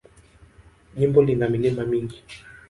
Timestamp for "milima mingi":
1.53-2.19